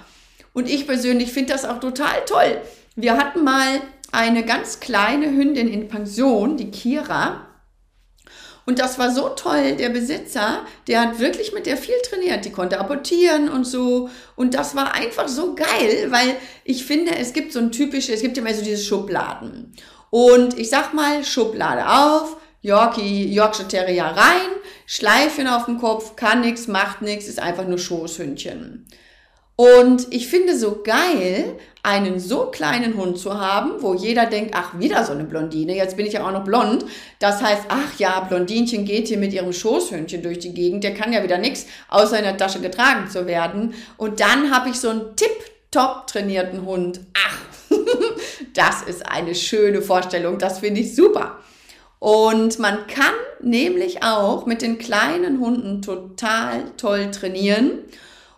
Und 0.52 0.68
ich 0.68 0.88
persönlich 0.88 1.30
finde 1.30 1.52
das 1.52 1.64
auch 1.64 1.78
total 1.78 2.24
toll. 2.26 2.60
Wir 2.96 3.16
hatten 3.16 3.44
mal 3.44 3.80
eine 4.10 4.44
ganz 4.44 4.80
kleine 4.80 5.26
Hündin 5.26 5.68
in 5.68 5.86
Pension, 5.86 6.56
die 6.56 6.72
Kira. 6.72 7.43
Und 8.66 8.78
das 8.78 8.98
war 8.98 9.10
so 9.10 9.30
toll. 9.30 9.76
Der 9.76 9.90
Besitzer, 9.90 10.64
der 10.88 11.02
hat 11.02 11.18
wirklich 11.18 11.52
mit 11.52 11.66
der 11.66 11.76
viel 11.76 11.94
trainiert. 12.08 12.44
Die 12.44 12.52
konnte 12.52 12.78
apportieren 12.78 13.48
und 13.48 13.64
so. 13.64 14.08
Und 14.36 14.54
das 14.54 14.74
war 14.74 14.94
einfach 14.94 15.28
so 15.28 15.54
geil, 15.54 16.06
weil 16.10 16.36
ich 16.64 16.84
finde, 16.84 17.14
es 17.16 17.32
gibt 17.32 17.52
so 17.52 17.58
ein 17.58 17.72
typisches, 17.72 18.16
es 18.16 18.22
gibt 18.22 18.38
immer 18.38 18.54
so 18.54 18.62
diese 18.62 18.82
Schubladen. 18.82 19.72
Und 20.10 20.58
ich 20.58 20.70
sag 20.70 20.94
mal, 20.94 21.24
Schublade 21.24 21.88
auf, 21.88 22.36
Yorkie, 22.62 23.26
Yorkshire 23.34 23.68
Terrier 23.68 24.04
rein, 24.04 24.48
Schleifchen 24.86 25.48
auf 25.48 25.66
dem 25.66 25.78
Kopf, 25.78 26.16
kann 26.16 26.40
nichts, 26.40 26.66
macht 26.66 27.02
nichts, 27.02 27.26
ist 27.26 27.40
einfach 27.40 27.66
nur 27.66 27.78
Schoßhündchen. 27.78 28.86
Und 29.56 30.12
ich 30.12 30.26
finde 30.26 30.58
so 30.58 30.82
geil, 30.82 31.56
einen 31.84 32.18
so 32.18 32.46
kleinen 32.46 32.96
Hund 32.96 33.18
zu 33.18 33.38
haben, 33.38 33.82
wo 33.82 33.94
jeder 33.94 34.26
denkt, 34.26 34.52
ach, 34.54 34.78
wieder 34.78 35.04
so 35.04 35.12
eine 35.12 35.24
Blondine, 35.24 35.76
jetzt 35.76 35.96
bin 35.96 36.06
ich 36.06 36.14
ja 36.14 36.26
auch 36.26 36.32
noch 36.32 36.42
blond. 36.42 36.86
Das 37.20 37.40
heißt, 37.40 37.64
ach 37.68 37.98
ja, 37.98 38.20
Blondinchen 38.20 38.84
geht 38.84 39.08
hier 39.08 39.18
mit 39.18 39.32
ihrem 39.32 39.52
Schoßhündchen 39.52 40.22
durch 40.22 40.40
die 40.40 40.54
Gegend, 40.54 40.82
der 40.82 40.94
kann 40.94 41.12
ja 41.12 41.22
wieder 41.22 41.38
nichts, 41.38 41.66
außer 41.88 42.18
in 42.18 42.24
der 42.24 42.36
Tasche 42.36 42.60
getragen 42.60 43.08
zu 43.10 43.26
werden. 43.26 43.74
Und 43.96 44.18
dann 44.20 44.50
habe 44.50 44.70
ich 44.70 44.76
so 44.76 44.88
einen 44.88 45.14
tipptopp 45.14 46.08
trainierten 46.08 46.64
Hund. 46.64 47.00
Ach, 47.14 47.38
das 48.54 48.82
ist 48.82 49.06
eine 49.06 49.34
schöne 49.34 49.82
Vorstellung, 49.82 50.38
das 50.38 50.60
finde 50.60 50.80
ich 50.80 50.96
super. 50.96 51.38
Und 52.00 52.58
man 52.58 52.86
kann 52.86 53.14
nämlich 53.40 54.02
auch 54.02 54.46
mit 54.46 54.62
den 54.62 54.78
kleinen 54.78 55.38
Hunden 55.38 55.80
total 55.80 56.64
toll 56.76 57.10
trainieren. 57.10 57.78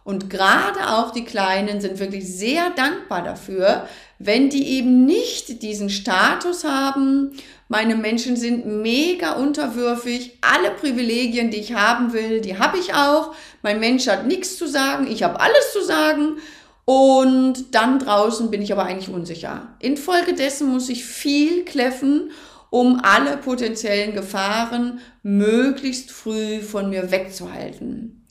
Und 0.07 0.31
gerade 0.31 0.89
auch 0.91 1.11
die 1.11 1.25
Kleinen 1.25 1.81
sind 1.81 1.99
wirklich 1.99 2.33
sehr 2.33 2.71
dankbar 2.71 3.25
dafür, 3.25 3.89
wenn 4.21 4.51
die 4.51 4.79
eben 4.79 5.05
nicht 5.05 5.63
diesen 5.63 5.91
Status 5.91 6.63
haben, 6.63 7.33
meine 7.67 7.97
Menschen 7.97 8.37
sind 8.37 8.67
mega 8.67 9.33
unterwürfig, 9.33 10.39
alle 10.43 10.71
Privilegien, 10.71 11.51
die 11.51 11.57
ich 11.57 11.75
haben 11.75 12.13
will, 12.13 12.41
die 12.41 12.57
habe 12.57 12.79
ich 12.79 12.95
auch. 12.95 13.35
Mein 13.63 13.81
Mensch 13.81 14.07
hat 14.07 14.29
nichts 14.29 14.57
zu 14.57 14.69
sagen, 14.69 15.09
ich 15.11 15.25
habe 15.25 15.41
alles 15.41 15.73
zu 15.73 15.83
sagen. 15.83 16.37
Und 16.85 17.75
dann 17.75 17.99
draußen 17.99 18.49
bin 18.49 18.63
ich 18.63 18.73
aber 18.73 18.85
eigentlich 18.85 19.13
unsicher. 19.13 19.75
Infolgedessen 19.81 20.69
muss 20.69 20.89
ich 20.89 21.05
viel 21.05 21.65
kläffen, 21.65 22.31
um 22.71 23.01
alle 23.03 23.39
potenziellen 23.39 24.15
Gefahren 24.15 25.01
möglichst 25.25 26.13
früh 26.13 26.61
von 26.61 26.91
mir 26.91 27.11
wegzuhalten. 27.11 28.26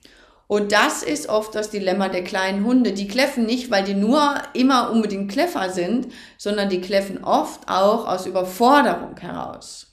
Und 0.47 0.71
das 0.71 1.01
ist 1.01 1.27
oft 1.27 1.55
das 1.55 1.71
Dilemma 1.71 2.07
der 2.07 2.23
kleinen 2.23 2.65
Hunde. 2.65 2.93
Die 2.93 3.07
kläffen 3.07 3.45
nicht, 3.45 3.71
weil 3.71 3.83
die 3.83 3.95
nur 3.95 4.35
immer 4.53 4.91
unbedingt 4.91 5.31
clever 5.31 5.69
sind, 5.69 6.07
sondern 6.37 6.69
die 6.69 6.81
kläffen 6.81 7.23
oft 7.23 7.67
auch 7.67 8.07
aus 8.07 8.27
Überforderung 8.27 9.17
heraus. 9.17 9.87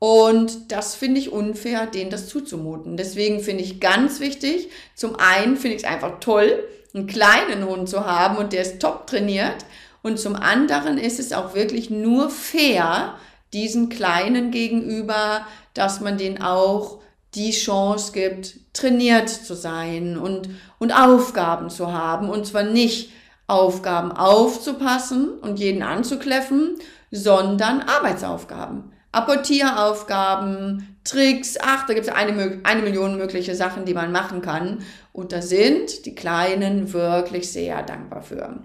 Und 0.00 0.72
das 0.72 0.96
finde 0.96 1.20
ich 1.20 1.32
unfair, 1.32 1.86
denen 1.86 2.10
das 2.10 2.28
zuzumuten. 2.28 2.96
Deswegen 2.96 3.40
finde 3.40 3.62
ich 3.62 3.80
ganz 3.80 4.20
wichtig, 4.20 4.68
zum 4.94 5.16
einen 5.16 5.56
finde 5.56 5.76
ich 5.76 5.84
es 5.84 5.88
einfach 5.88 6.18
toll, 6.20 6.64
einen 6.92 7.06
kleinen 7.06 7.64
Hund 7.66 7.88
zu 7.88 8.04
haben 8.04 8.36
und 8.36 8.52
der 8.52 8.62
ist 8.62 8.80
top 8.80 9.06
trainiert. 9.06 9.64
Und 10.02 10.18
zum 10.18 10.36
anderen 10.36 10.98
ist 10.98 11.18
es 11.18 11.32
auch 11.32 11.54
wirklich 11.54 11.88
nur 11.88 12.28
fair, 12.28 13.14
diesen 13.52 13.88
Kleinen 13.88 14.50
gegenüber, 14.50 15.46
dass 15.72 16.00
man 16.00 16.18
den 16.18 16.42
auch 16.42 16.98
die 17.34 17.50
Chance 17.50 18.12
gibt, 18.12 18.56
trainiert 18.72 19.28
zu 19.28 19.54
sein 19.54 20.16
und, 20.18 20.50
und 20.78 20.92
Aufgaben 20.92 21.70
zu 21.70 21.92
haben. 21.92 22.28
Und 22.28 22.46
zwar 22.46 22.62
nicht 22.62 23.10
Aufgaben 23.46 24.12
aufzupassen 24.12 25.38
und 25.38 25.58
jeden 25.58 25.82
anzukläffen, 25.82 26.76
sondern 27.10 27.82
Arbeitsaufgaben. 27.82 28.92
Apportieraufgaben, 29.12 30.98
Tricks, 31.04 31.56
ach, 31.60 31.86
da 31.86 31.94
gibt 31.94 32.08
es 32.08 32.12
eine, 32.12 32.60
eine 32.64 32.82
Million 32.82 33.16
mögliche 33.16 33.54
Sachen, 33.54 33.84
die 33.84 33.94
man 33.94 34.10
machen 34.10 34.42
kann. 34.42 34.82
Und 35.12 35.32
da 35.32 35.40
sind 35.40 36.06
die 36.06 36.14
Kleinen 36.14 36.92
wirklich 36.92 37.52
sehr 37.52 37.82
dankbar 37.82 38.22
für. 38.22 38.60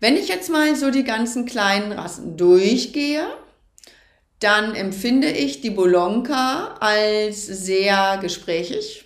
Wenn 0.00 0.16
ich 0.16 0.28
jetzt 0.28 0.50
mal 0.50 0.74
so 0.76 0.90
die 0.90 1.04
ganzen 1.04 1.46
kleinen 1.46 1.92
Rassen 1.92 2.36
durchgehe, 2.36 3.26
dann 4.40 4.74
empfinde 4.74 5.30
ich 5.30 5.60
die 5.60 5.70
Bolonka 5.70 6.76
als 6.80 7.46
sehr 7.46 8.18
gesprächig. 8.20 9.04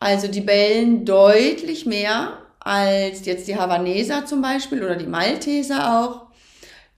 Also 0.00 0.26
die 0.26 0.40
bellen 0.40 1.04
deutlich 1.04 1.86
mehr 1.86 2.38
als 2.58 3.24
jetzt 3.24 3.46
die 3.46 3.56
Havaneser 3.56 4.26
zum 4.26 4.42
Beispiel 4.42 4.82
oder 4.82 4.96
die 4.96 5.06
Malteser 5.06 6.00
auch. 6.00 6.26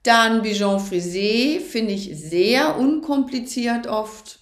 Dann 0.02 0.42
Bijon 0.42 0.80
Frisé 0.80 1.60
finde 1.60 1.92
ich 1.92 2.10
sehr 2.14 2.78
unkompliziert 2.78 3.86
oft. 3.86 4.40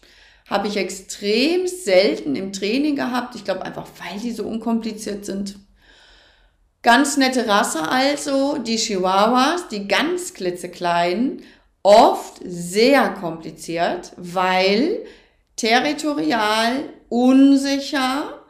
Habe 0.49 0.69
ich 0.69 0.77
extrem 0.77 1.67
selten 1.67 2.37
im 2.37 2.53
Training 2.53 2.97
gehabt. 2.97 3.35
Ich 3.35 3.45
glaube 3.45 3.63
einfach, 3.63 3.87
weil 3.99 4.21
die 4.21 4.33
so 4.33 4.45
unkompliziert 4.45 5.25
sind. 5.25 5.57
Ganz 6.83 7.17
nette 7.17 7.47
Rasse 7.47 7.89
also, 7.89 8.59
die 8.59 8.77
Chihuahuas, 8.77 9.69
die 9.69 9.87
ganz 9.87 10.35
klitzekleinen 10.35 11.43
oft 11.83 12.41
sehr 12.45 13.11
kompliziert, 13.11 14.13
weil 14.17 15.05
territorial, 15.57 16.85
unsicher, 17.09 18.43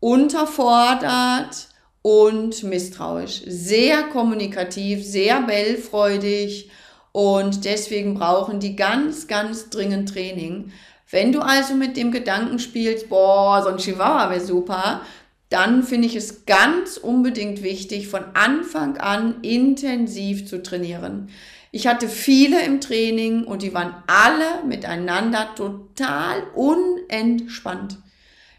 unterfordert 0.00 1.68
und 2.02 2.62
misstrauisch. 2.62 3.42
Sehr 3.46 4.02
kommunikativ, 4.04 5.04
sehr 5.04 5.40
bellfreudig 5.42 6.70
und 7.12 7.64
deswegen 7.64 8.14
brauchen 8.14 8.60
die 8.60 8.76
ganz, 8.76 9.26
ganz 9.26 9.70
dringend 9.70 10.10
Training. 10.10 10.72
Wenn 11.10 11.32
du 11.32 11.40
also 11.40 11.74
mit 11.74 11.96
dem 11.96 12.10
Gedanken 12.10 12.58
spielst, 12.58 13.08
boah, 13.08 13.62
so 13.62 13.68
ein 13.68 13.78
Chihuahua 13.78 14.30
wäre 14.30 14.40
super, 14.40 15.00
dann 15.48 15.84
finde 15.84 16.08
ich 16.08 16.16
es 16.16 16.46
ganz 16.46 16.96
unbedingt 16.96 17.62
wichtig, 17.62 18.08
von 18.08 18.24
Anfang 18.34 18.96
an 18.96 19.36
intensiv 19.42 20.48
zu 20.48 20.62
trainieren. 20.62 21.28
Ich 21.74 21.88
hatte 21.88 22.08
viele 22.08 22.62
im 22.64 22.80
Training 22.80 23.42
und 23.42 23.62
die 23.62 23.74
waren 23.74 23.96
alle 24.06 24.64
miteinander 24.64 25.56
total 25.56 26.44
unentspannt. 26.54 27.98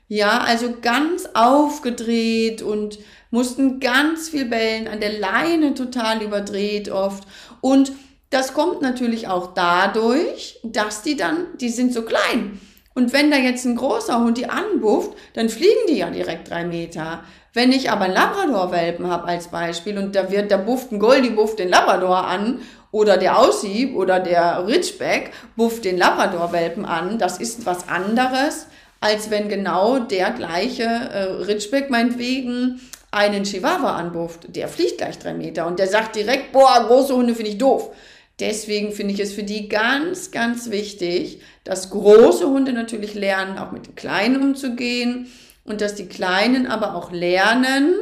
Ja, 0.10 0.40
also 0.40 0.74
ganz 0.82 1.26
aufgedreht 1.34 2.62
und 2.62 3.00
mussten 3.32 3.80
ganz 3.80 4.28
viel 4.28 4.44
bellen, 4.44 4.90
an 4.90 5.00
der 5.00 5.18
Leine 5.18 5.76
total 5.76 6.24
überdreht 6.24 6.90
oft. 6.90 7.26
Und 7.62 7.94
das 8.32 8.54
kommt 8.54 8.82
natürlich 8.82 9.30
auch 9.30 9.54
dadurch, 9.54 10.60
dass 10.64 11.02
die 11.02 11.16
dann, 11.16 11.58
die 11.62 11.70
sind 11.70 11.94
so 11.94 12.02
klein. 12.02 12.60
Und 12.96 13.14
wenn 13.14 13.32
da 13.32 13.38
jetzt 13.38 13.66
ein 13.66 13.78
großer 13.78 14.20
Hund 14.20 14.38
die 14.38 14.50
anbufft, 14.50 15.12
dann 15.36 15.48
fliegen 15.48 15.88
die 15.88 15.98
ja 15.98 16.10
direkt 16.10 16.50
drei 16.50 16.66
Meter. 16.66 17.24
Wenn 17.54 17.72
ich 17.72 17.90
aber 17.90 18.10
Labrador-Welpen 18.10 19.10
habe 19.10 19.30
als 19.30 19.48
Beispiel 19.48 19.98
und 19.98 20.14
da 20.14 20.30
wird, 20.30 20.52
da 20.52 20.58
bufft 20.58 20.92
ein 20.92 21.00
Goldie 21.00 21.30
bufft 21.30 21.60
den 21.60 21.70
Labrador 21.70 22.28
an 22.28 22.60
oder 22.96 23.18
der 23.18 23.38
Aussieb 23.38 23.94
oder 23.94 24.22
der 24.22 24.66
Ridgeback 24.66 25.32
bufft 25.58 25.84
den 25.84 25.98
Labrador-Welpen 25.98 26.86
an. 26.86 27.20
Das 27.20 27.40
ist 27.40 27.66
was 27.66 27.90
anderes, 27.90 28.68
als 29.02 29.30
wenn 29.30 29.50
genau 29.50 30.00
der 30.00 30.32
gleiche 30.32 30.84
äh, 30.84 31.24
Ridgeback 31.44 31.90
meinetwegen 31.90 32.80
einen 33.12 33.44
Chihuahua 33.44 33.98
anbufft. 33.98 34.56
Der 34.56 34.70
fliegt 34.70 35.00
gleich 35.00 35.20
drei 35.20 35.34
Meter 35.34 35.68
und 35.68 35.78
der 35.78 35.88
sagt 35.88 36.16
direkt, 36.16 36.54
boah, 36.54 36.86
große 36.88 37.14
Hunde 37.14 37.36
finde 37.36 37.52
ich 37.52 37.58
doof. 37.58 37.94
Deswegen 38.40 38.94
finde 38.94 39.14
ich 39.14 39.20
es 39.20 39.34
für 39.34 39.44
die 39.44 39.68
ganz, 39.68 40.32
ganz 40.32 40.72
wichtig, 40.72 41.42
dass 41.66 41.90
große 41.90 42.48
Hunde 42.48 42.72
natürlich 42.72 43.14
lernen, 43.14 43.58
auch 43.58 43.74
mit 43.74 43.88
den 43.88 43.96
Kleinen 43.96 44.42
umzugehen 44.42 45.30
und 45.66 45.82
dass 45.82 45.96
die 45.96 46.08
Kleinen 46.08 46.66
aber 46.66 46.96
auch 46.96 47.12
lernen, 47.12 47.94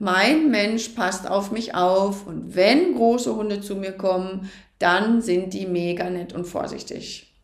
mein 0.00 0.50
Mensch 0.50 0.88
passt 0.88 1.28
auf 1.28 1.52
mich 1.52 1.74
auf 1.74 2.26
und 2.26 2.56
wenn 2.56 2.94
große 2.94 3.36
Hunde 3.36 3.60
zu 3.60 3.76
mir 3.76 3.92
kommen, 3.92 4.50
dann 4.78 5.20
sind 5.20 5.52
die 5.52 5.66
mega 5.66 6.08
nett 6.08 6.32
und 6.32 6.46
vorsichtig. 6.46 7.34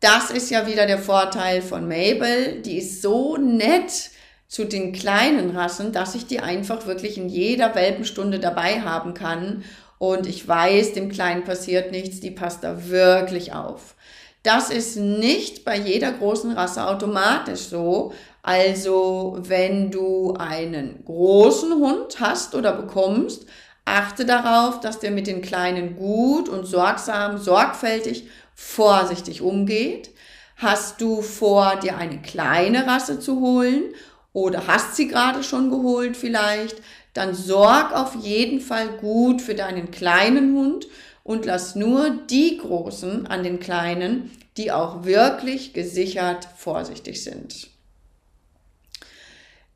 Das 0.00 0.30
ist 0.30 0.50
ja 0.50 0.66
wieder 0.66 0.86
der 0.86 0.98
Vorteil 0.98 1.62
von 1.62 1.86
Mabel. 1.86 2.62
Die 2.62 2.78
ist 2.78 3.00
so 3.00 3.36
nett 3.36 4.10
zu 4.48 4.64
den 4.64 4.92
kleinen 4.92 5.56
Rassen, 5.56 5.92
dass 5.92 6.16
ich 6.16 6.26
die 6.26 6.40
einfach 6.40 6.86
wirklich 6.86 7.16
in 7.16 7.28
jeder 7.28 7.76
Welpenstunde 7.76 8.40
dabei 8.40 8.80
haben 8.80 9.14
kann. 9.14 9.62
Und 9.98 10.26
ich 10.26 10.48
weiß, 10.48 10.94
dem 10.94 11.10
Kleinen 11.10 11.44
passiert 11.44 11.92
nichts, 11.92 12.18
die 12.18 12.32
passt 12.32 12.64
da 12.64 12.88
wirklich 12.88 13.52
auf. 13.52 13.94
Das 14.42 14.70
ist 14.70 14.96
nicht 14.96 15.64
bei 15.64 15.76
jeder 15.76 16.10
großen 16.12 16.52
Rasse 16.52 16.86
automatisch 16.86 17.60
so, 17.60 18.14
also 18.42 19.36
wenn 19.40 19.90
du 19.90 20.34
einen 20.38 21.04
großen 21.04 21.74
Hund 21.74 22.20
hast 22.20 22.54
oder 22.54 22.72
bekommst, 22.72 23.46
achte 23.84 24.24
darauf, 24.24 24.80
dass 24.80 24.98
der 24.98 25.10
mit 25.10 25.26
den 25.26 25.42
Kleinen 25.42 25.96
gut 25.96 26.48
und 26.48 26.64
sorgsam, 26.64 27.38
sorgfältig, 27.38 28.28
vorsichtig 28.54 29.42
umgeht. 29.42 30.10
Hast 30.56 31.00
du 31.00 31.22
vor, 31.22 31.76
dir 31.76 31.96
eine 31.96 32.20
kleine 32.20 32.86
Rasse 32.86 33.18
zu 33.18 33.40
holen 33.40 33.94
oder 34.32 34.66
hast 34.66 34.96
sie 34.96 35.08
gerade 35.08 35.42
schon 35.42 35.70
geholt 35.70 36.16
vielleicht, 36.16 36.76
dann 37.14 37.34
sorg 37.34 37.92
auf 37.92 38.14
jeden 38.14 38.60
Fall 38.60 38.88
gut 39.00 39.42
für 39.42 39.54
deinen 39.54 39.90
kleinen 39.90 40.54
Hund 40.54 40.86
und 41.24 41.44
lass 41.44 41.74
nur 41.74 42.10
die 42.30 42.58
Großen 42.58 43.26
an 43.26 43.42
den 43.42 43.60
Kleinen, 43.60 44.30
die 44.56 44.70
auch 44.70 45.04
wirklich 45.04 45.72
gesichert 45.72 46.46
vorsichtig 46.56 47.24
sind. 47.24 47.70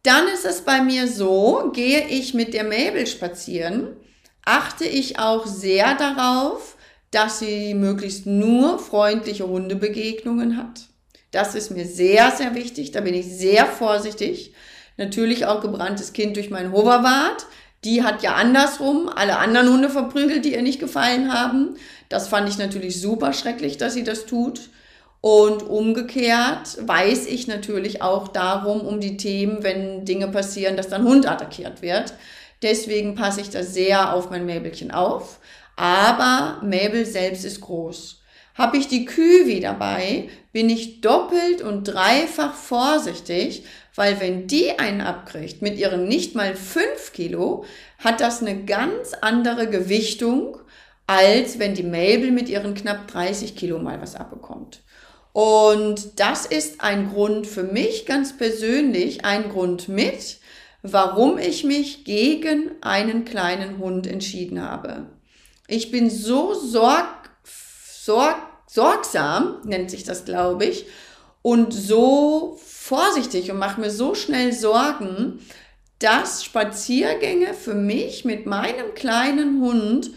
Dann 0.05 0.29
ist 0.29 0.45
es 0.45 0.61
bei 0.61 0.83
mir 0.83 1.09
so, 1.09 1.71
gehe 1.73 2.07
ich 2.09 2.35
mit 2.35 2.53
der 2.53 2.65
Mabel 2.65 3.07
spazieren, 3.07 3.97
achte 4.45 4.85
ich 4.85 5.19
auch 5.19 5.47
sehr 5.47 5.95
darauf, 5.95 6.77
dass 7.11 7.39
sie 7.39 7.73
möglichst 7.73 8.27
nur 8.27 8.79
freundliche 8.79 9.49
Hundebegegnungen 9.49 10.59
hat. 10.59 10.89
Das 11.31 11.55
ist 11.55 11.71
mir 11.71 11.87
sehr, 11.87 12.31
sehr 12.33 12.55
wichtig. 12.55 12.93
Da 12.93 13.01
bin 13.01 13.15
ich 13.15 13.27
sehr 13.27 13.65
vorsichtig. 13.65 14.53
Natürlich 14.99 15.47
auch 15.47 15.63
gebranntes 15.63 16.13
Kind 16.13 16.37
durch 16.37 16.51
mein 16.51 16.71
Hoverwart. 16.71 17.47
Die 17.83 18.03
hat 18.03 18.23
ja 18.23 18.35
andersrum 18.35 19.09
alle 19.09 19.39
anderen 19.39 19.73
Hunde 19.73 19.89
verprügelt, 19.89 20.45
die 20.45 20.53
ihr 20.53 20.63
nicht 20.63 20.81
gefallen 20.81 21.33
haben. 21.33 21.77
Das 22.11 22.29
fand 22.29 22.49
ich 22.49 22.59
natürlich 22.59 23.01
super 23.01 23.33
schrecklich, 23.33 23.79
dass 23.79 23.95
sie 23.95 24.05
das 24.05 24.27
tut. 24.27 24.69
Und 25.25 25.63
umgekehrt 25.63 26.77
weiß 26.87 27.29
ich 27.29 27.47
natürlich 27.47 28.03
auch 28.03 28.29
darum, 28.29 28.83
um 28.83 29.01
die 29.01 29.17
Themen, 29.17 29.63
wenn 29.63 30.05
Dinge 30.05 30.29
passieren, 30.29 30.77
dass 30.77 30.91
dann 30.91 31.05
Hund 31.05 31.27
attackiert 31.27 31.81
wird. 31.81 32.13
Deswegen 32.61 33.15
passe 33.15 33.41
ich 33.41 33.49
da 33.49 33.63
sehr 33.63 34.13
auf 34.13 34.29
mein 34.29 34.45
Mäbelchen 34.45 34.91
auf. 34.91 35.41
Aber 35.77 36.61
Mabel 36.61 37.07
selbst 37.07 37.47
ist 37.47 37.63
groß. 37.63 38.21
Habe 38.55 38.77
ich 38.77 38.87
die 38.87 39.07
Kühe 39.07 39.61
dabei, 39.61 40.29
bin 40.53 40.69
ich 40.69 41.01
doppelt 41.01 41.63
und 41.63 41.85
dreifach 41.85 42.53
vorsichtig, 42.53 43.65
weil 43.95 44.21
wenn 44.21 44.47
die 44.47 44.79
einen 44.79 45.01
abkriegt 45.01 45.63
mit 45.63 45.79
ihren 45.79 46.07
nicht 46.07 46.35
mal 46.35 46.55
5 46.55 47.15
Kilo, 47.15 47.65
hat 47.97 48.21
das 48.21 48.43
eine 48.43 48.65
ganz 48.65 49.15
andere 49.23 49.71
Gewichtung, 49.71 50.59
als 51.07 51.59
wenn 51.59 51.75
die 51.75 51.83
Mabel 51.83 52.31
mit 52.31 52.51
ihren 52.51 52.75
knapp 52.75 53.09
30 53.09 53.57
Kilo 53.57 53.79
mal 53.79 54.03
was 54.03 54.17
abbekommt. 54.17 54.54
Und 55.35 56.21
das 56.21 56.47
ist 56.47 56.81
ein 56.81 57.11
Grund 57.13 57.49
für 57.49 57.65
mich 57.65 58.07
ganz 58.07 58.37
persönlich, 58.37 59.25
ein 59.25 59.49
Grund 59.49 59.89
mit, 59.89 60.39
warum 60.83 61.39
ich 61.39 61.65
mich 61.65 62.05
gegen 62.05 62.71
einen 62.83 63.25
kleinen 63.25 63.79
Hund 63.79 64.07
entschieden 64.07 64.63
habe. 64.63 65.07
Ich 65.67 65.91
bin 65.91 66.09
so 66.09 66.55
sorg, 66.55 67.31
sorg, 67.43 68.37
sorgsam, 68.69 69.57
nennt 69.65 69.91
sich 69.91 70.05
das, 70.05 70.25
glaube 70.25 70.67
ich, 70.67 70.87
und 71.43 71.75
so 71.75 72.57
vorsichtig 72.65 73.51
und 73.51 73.59
mache 73.59 73.81
mir 73.81 73.91
so 73.91 74.15
schnell 74.15 74.53
Sorgen, 74.53 75.41
dass 75.99 76.45
Spaziergänge 76.45 77.55
für 77.55 77.75
mich 77.75 78.25
mit 78.25 78.47
meinem 78.47 78.95
kleinen 78.95 79.61
Hund 79.61 80.13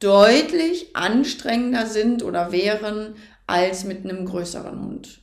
deutlich 0.00 0.96
anstrengender 0.96 1.86
sind 1.86 2.22
oder 2.22 2.50
wären 2.50 3.16
als 3.46 3.84
mit 3.84 4.04
einem 4.04 4.24
größeren 4.24 4.80
Hund. 4.80 5.20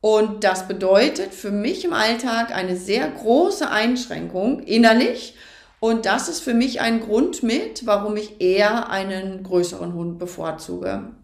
Und 0.00 0.44
das 0.44 0.68
bedeutet 0.68 1.32
für 1.32 1.50
mich 1.50 1.84
im 1.84 1.94
Alltag 1.94 2.54
eine 2.54 2.76
sehr 2.76 3.08
große 3.08 3.70
Einschränkung 3.70 4.60
innerlich. 4.60 5.34
Und 5.80 6.04
das 6.04 6.28
ist 6.28 6.40
für 6.40 6.52
mich 6.52 6.80
ein 6.80 7.00
Grund 7.00 7.42
mit, 7.42 7.86
warum 7.86 8.16
ich 8.16 8.40
eher 8.40 8.90
einen 8.90 9.42
größeren 9.42 9.94
Hund 9.94 10.18
bevorzuge. 10.18 11.14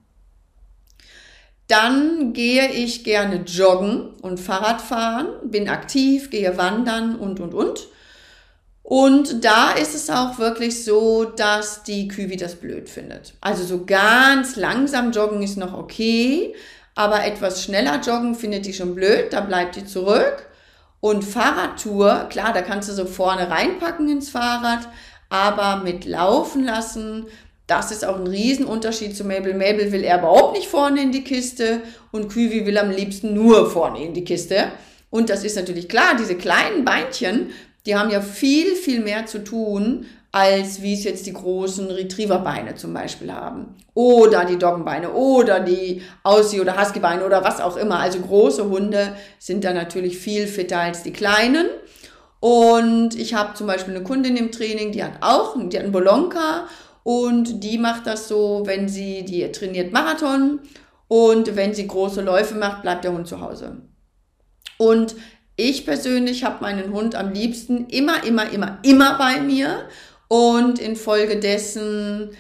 Dann 1.69 2.33
gehe 2.33 2.71
ich 2.73 3.05
gerne 3.05 3.45
joggen 3.47 4.15
und 4.23 4.41
Fahrrad 4.41 4.81
fahren, 4.81 5.29
bin 5.45 5.69
aktiv, 5.69 6.31
gehe 6.31 6.57
wandern 6.57 7.17
und, 7.17 7.39
und, 7.39 7.55
und. 7.55 7.87
Und 8.91 9.45
da 9.45 9.71
ist 9.71 9.95
es 9.95 10.11
auch 10.11 10.41
wirklich 10.41 10.85
so, 10.85 11.25
dass 11.25 11.85
die 11.85 12.09
Küwi 12.09 12.37
das 12.37 12.57
blöd 12.57 12.89
findet. 12.89 13.35
Also 13.41 13.63
so 13.63 13.85
ganz 13.85 14.57
langsam 14.57 15.13
joggen 15.13 15.43
ist 15.43 15.57
noch 15.57 15.75
okay, 15.75 16.57
aber 16.97 17.25
etwas 17.25 17.63
schneller 17.63 18.01
joggen 18.01 18.35
findet 18.35 18.67
die 18.67 18.73
schon 18.73 18.97
blöd, 18.97 19.27
da 19.31 19.43
bleibt 19.43 19.77
die 19.77 19.85
zurück. 19.85 20.45
Und 20.99 21.23
Fahrradtour, 21.23 22.27
klar, 22.31 22.53
da 22.53 22.63
kannst 22.63 22.89
du 22.89 22.93
so 22.93 23.05
vorne 23.05 23.49
reinpacken 23.49 24.09
ins 24.09 24.29
Fahrrad, 24.29 24.89
aber 25.29 25.85
mit 25.85 26.05
laufen 26.05 26.65
lassen, 26.65 27.27
das 27.69 27.93
ist 27.93 28.05
auch 28.05 28.17
ein 28.17 28.27
Riesenunterschied 28.27 29.17
zu 29.17 29.23
Mabel. 29.23 29.55
Mabel 29.55 29.93
will 29.93 30.03
er 30.03 30.19
überhaupt 30.19 30.57
nicht 30.57 30.67
vorne 30.67 31.01
in 31.01 31.13
die 31.13 31.23
Kiste 31.23 31.83
und 32.11 32.29
Küwi 32.29 32.67
will 32.67 32.77
am 32.77 32.91
liebsten 32.91 33.35
nur 33.35 33.71
vorne 33.71 34.03
in 34.03 34.15
die 34.15 34.25
Kiste. 34.25 34.73
Und 35.11 35.31
das 35.31 35.45
ist 35.45 35.55
natürlich 35.55 35.89
klar, 35.89 36.17
diese 36.19 36.35
kleinen 36.35 36.85
Beinchen 36.85 37.51
die 37.87 37.97
haben 37.97 38.11
ja 38.11 38.21
viel, 38.21 38.75
viel 38.75 39.01
mehr 39.01 39.27
zu 39.27 39.43
tun, 39.43 40.07
als 40.33 40.81
wie 40.81 40.95
es 40.95 41.05
jetzt 41.05 41.27
die 41.27 41.33
großen 41.33 41.91
Retrieverbeine 41.91 42.77
zum 42.77 42.95
Beispiel 42.95 43.33
haben. 43.33 43.75
Oder 43.95 44.45
die 44.45 44.59
Doggenbeine 44.59 45.11
oder 45.11 45.59
die 45.61 46.03
Aussie- 46.23 46.61
oder 46.61 46.81
Huskybeine 46.81 47.25
oder 47.25 47.43
was 47.43 47.61
auch 47.61 47.77
immer. 47.77 47.99
Also 47.99 48.21
große 48.21 48.69
Hunde 48.69 49.17
sind 49.39 49.65
da 49.65 49.73
natürlich 49.73 50.19
viel 50.19 50.47
fitter 50.47 50.79
als 50.79 51.03
die 51.03 51.13
kleinen. 51.13 51.67
Und 52.39 53.19
ich 53.19 53.35
habe 53.35 53.55
zum 53.55 53.67
Beispiel 53.67 53.95
eine 53.95 54.05
Kundin 54.05 54.37
im 54.37 54.53
Training, 54.53 54.93
die 54.93 55.03
hat 55.03 55.15
auch, 55.21 55.57
die 55.59 55.77
hat 55.77 55.85
einen 55.85 55.93
Bolonka 55.93 56.69
und 57.03 57.63
die 57.63 57.77
macht 57.77 58.07
das 58.07 58.29
so, 58.29 58.63
wenn 58.65 58.89
sie, 58.89 59.25
die 59.25 59.51
trainiert 59.53 59.93
Marathon 59.93 60.61
und 61.09 61.57
wenn 61.57 61.75
sie 61.75 61.87
große 61.87 62.23
Läufe 62.23 62.55
macht, 62.55 62.83
bleibt 62.83 63.05
der 63.05 63.13
Hund 63.13 63.27
zu 63.27 63.41
Hause. 63.41 63.83
Und 64.79 65.17
ich 65.61 65.85
persönlich 65.85 66.45
habe 66.45 66.63
meinen 66.63 66.93
Hund 66.93 67.15
am 67.15 67.33
liebsten 67.33 67.87
immer, 67.87 68.25
immer, 68.25 68.51
immer, 68.51 68.79
immer 68.83 69.19
bei 69.19 69.41
mir. 69.41 69.89
Und 70.29 70.79
infolgedessen 70.79 72.31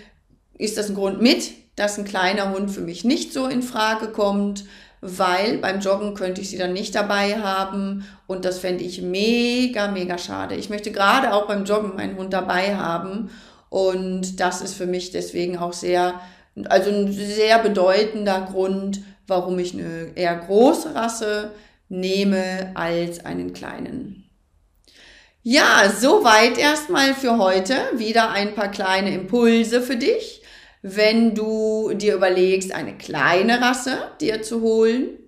ist 0.56 0.78
das 0.78 0.88
ein 0.88 0.94
Grund 0.94 1.20
mit, 1.20 1.50
dass 1.76 1.98
ein 1.98 2.04
kleiner 2.04 2.52
Hund 2.52 2.70
für 2.70 2.80
mich 2.80 3.04
nicht 3.04 3.32
so 3.32 3.46
in 3.46 3.62
Frage 3.62 4.08
kommt, 4.08 4.64
weil 5.00 5.58
beim 5.58 5.80
Joggen 5.80 6.14
könnte 6.14 6.40
ich 6.40 6.50
sie 6.50 6.58
dann 6.58 6.72
nicht 6.72 6.94
dabei 6.94 7.40
haben 7.40 8.06
und 8.26 8.44
das 8.44 8.58
fände 8.58 8.84
ich 8.84 9.00
mega, 9.00 9.88
mega 9.88 10.18
schade. 10.18 10.54
Ich 10.54 10.68
möchte 10.68 10.92
gerade 10.92 11.32
auch 11.32 11.46
beim 11.46 11.64
Joggen 11.64 11.96
meinen 11.96 12.16
Hund 12.16 12.32
dabei 12.32 12.76
haben 12.76 13.30
und 13.70 14.40
das 14.40 14.60
ist 14.60 14.74
für 14.74 14.86
mich 14.86 15.10
deswegen 15.10 15.56
auch 15.56 15.72
sehr, 15.72 16.20
also 16.68 16.90
ein 16.90 17.12
sehr 17.12 17.58
bedeutender 17.60 18.42
Grund, 18.42 19.00
warum 19.26 19.58
ich 19.58 19.72
eine 19.72 20.10
eher 20.14 20.36
große 20.36 20.94
Rasse 20.94 21.52
nehme 21.90 22.70
als 22.74 23.26
einen 23.26 23.52
kleinen. 23.52 24.30
Ja, 25.42 25.90
soweit 25.90 26.56
erstmal 26.56 27.14
für 27.14 27.36
heute. 27.38 27.74
Wieder 27.96 28.30
ein 28.30 28.54
paar 28.54 28.70
kleine 28.70 29.12
Impulse 29.14 29.82
für 29.82 29.96
dich, 29.96 30.42
wenn 30.82 31.34
du 31.34 31.92
dir 31.94 32.14
überlegst, 32.14 32.72
eine 32.72 32.96
kleine 32.96 33.60
Rasse 33.60 33.98
dir 34.20 34.42
zu 34.42 34.60
holen. 34.62 35.18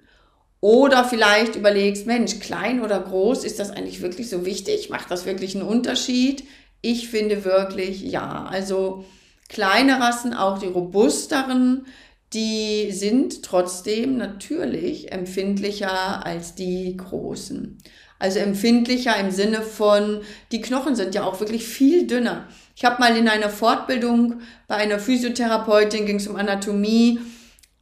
Oder 0.61 1.05
vielleicht 1.05 1.57
überlegst, 1.57 2.07
Mensch, 2.07 2.38
klein 2.38 2.83
oder 2.83 3.01
groß, 3.01 3.42
ist 3.44 3.59
das 3.59 3.70
eigentlich 3.70 4.01
wirklich 4.01 4.31
so 4.31 4.46
wichtig? 4.46 4.90
Macht 4.90 5.11
das 5.11 5.27
wirklich 5.27 5.57
einen 5.57 5.66
Unterschied? 5.66 6.44
Ich 6.83 7.09
finde 7.09 7.44
wirklich 7.44 8.03
ja. 8.03 8.44
Also 8.48 9.05
kleine 9.48 9.98
Rassen, 9.98 10.35
auch 10.35 10.59
die 10.59 10.68
robusteren, 10.68 11.87
die 12.33 12.92
sind 12.92 13.42
trotzdem 13.42 14.16
natürlich 14.16 15.12
empfindlicher 15.12 16.25
als 16.25 16.55
die 16.55 16.97
großen. 16.97 17.79
Also 18.18 18.38
empfindlicher 18.38 19.16
im 19.18 19.31
Sinne 19.31 19.62
von, 19.62 20.21
die 20.53 20.61
Knochen 20.61 20.95
sind 20.95 21.14
ja 21.14 21.25
auch 21.25 21.40
wirklich 21.40 21.66
viel 21.66 22.07
dünner. 22.07 22.47
Ich 22.77 22.85
habe 22.85 23.01
mal 23.01 23.16
in 23.16 23.29
einer 23.29 23.51
Fortbildung 23.51 24.40
bei 24.68 24.77
einer 24.77 24.99
Physiotherapeutin, 24.99 26.07
ging 26.07 26.16
es 26.16 26.29
um 26.29 26.37
Anatomie, 26.37 27.18